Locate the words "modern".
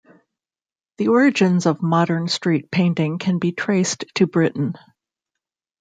1.83-2.27